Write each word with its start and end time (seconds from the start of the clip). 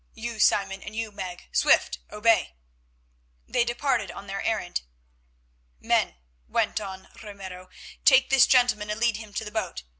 You, 0.15 0.39
Simon, 0.39 0.81
and 0.81 0.95
you, 0.95 1.11
Meg. 1.11 1.45
Swift, 1.51 1.99
obey." 2.11 2.55
They 3.47 3.63
departed 3.63 4.09
on 4.09 4.25
their 4.25 4.41
errand. 4.41 4.81
"Men," 5.79 6.15
went 6.47 6.81
on 6.81 7.07
Ramiro, 7.21 7.69
"take 8.03 8.31
this 8.31 8.47
gentleman 8.47 8.89
and 8.89 8.99
lead 8.99 9.17
him 9.17 9.31
to 9.35 9.45
the 9.45 9.51
boat. 9.51 9.83